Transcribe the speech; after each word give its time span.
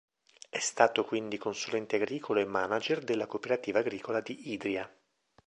È 0.49 0.57
stato 0.57 1.05
quindi 1.05 1.37
consulente 1.37 1.97
agricolo 1.97 2.39
e 2.39 2.45
manager 2.45 3.03
della 3.03 3.27
cooperativa 3.27 3.77
agricola 3.77 4.19
di 4.19 4.49
Idria. 4.51 4.91